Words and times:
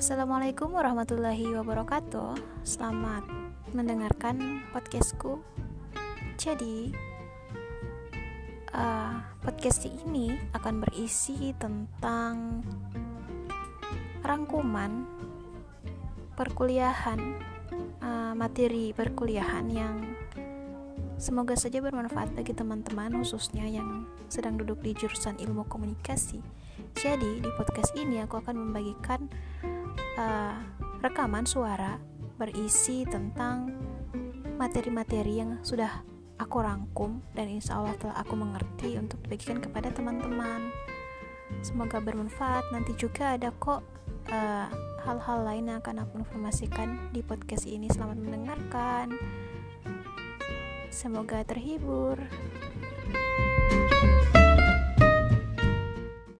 Assalamualaikum 0.00 0.72
warahmatullahi 0.80 1.60
wabarakatuh 1.60 2.64
Selamat 2.64 3.20
mendengarkan 3.76 4.64
podcastku 4.72 5.44
Jadi 6.40 6.88
uh, 8.72 9.20
Podcast 9.44 9.84
ini 9.84 10.32
akan 10.56 10.88
berisi 10.88 11.52
tentang 11.60 12.64
Rangkuman 14.24 15.04
Perkuliahan 16.32 17.20
uh, 18.00 18.32
Materi 18.32 18.96
perkuliahan 18.96 19.68
yang 19.68 20.00
Semoga 21.20 21.52
saja 21.60 21.84
bermanfaat 21.84 22.32
bagi 22.32 22.56
teman-teman 22.56 23.20
khususnya 23.20 23.68
yang 23.68 24.08
sedang 24.32 24.56
duduk 24.56 24.80
di 24.80 24.96
jurusan 24.96 25.36
ilmu 25.36 25.68
komunikasi. 25.68 26.40
Jadi, 26.96 27.44
di 27.44 27.50
podcast 27.60 27.92
ini 27.92 28.24
aku 28.24 28.40
akan 28.40 28.56
membagikan 28.56 29.28
uh, 30.20 30.54
rekaman 31.00 31.48
suara 31.48 31.96
berisi 32.36 33.08
tentang 33.08 33.72
materi-materi 34.60 35.40
yang 35.40 35.60
sudah 35.64 36.04
aku 36.36 36.60
rangkum 36.60 37.24
dan 37.36 37.48
insya 37.48 37.80
Allah 37.80 37.96
telah 37.96 38.16
aku 38.20 38.36
mengerti 38.36 38.96
untuk 39.00 39.20
dibagikan 39.24 39.60
kepada 39.60 39.88
teman-teman. 39.92 40.72
Semoga 41.64 42.00
bermanfaat. 42.00 42.68
Nanti 42.72 42.96
juga 42.96 43.36
ada 43.36 43.52
kok 43.52 43.84
uh, 44.32 44.66
hal-hal 45.04 45.38
lain 45.44 45.68
yang 45.72 45.78
akan 45.80 46.04
aku 46.04 46.20
informasikan 46.20 47.12
di 47.12 47.20
podcast 47.24 47.68
ini. 47.68 47.88
Selamat 47.92 48.20
mendengarkan. 48.20 49.12
Semoga 50.88 51.44
terhibur. 51.44 52.16